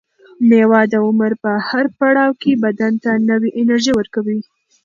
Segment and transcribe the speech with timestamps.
[0.47, 4.39] مېوه د عمر په هر پړاو کې بدن ته نوې انرژي ورکوي.